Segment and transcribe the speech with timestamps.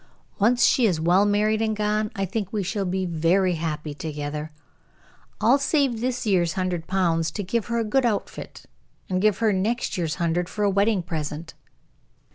[0.39, 4.51] Once she is well married and gone, I think we shall be very happy together.
[5.39, 8.65] I'll save this year's hundred pounds to give her a good outfit,
[9.11, 11.53] and give her next year's hundred for a wedding present."